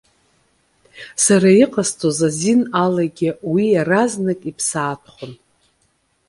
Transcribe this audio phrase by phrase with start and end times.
[1.23, 5.31] Cара иҟасҵоз азин алагьы уи иаразнак иԥсаатәхон.